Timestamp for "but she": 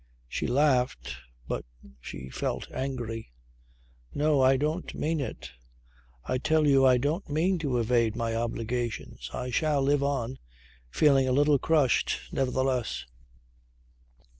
1.47-2.29